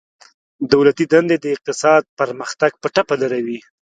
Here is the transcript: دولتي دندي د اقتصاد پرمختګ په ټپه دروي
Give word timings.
دولتي 0.73 1.03
دندي 1.13 1.37
د 1.41 1.45
اقتصاد 1.55 2.03
پرمختګ 2.19 2.71
په 2.81 2.87
ټپه 2.95 3.15
دروي 3.21 3.59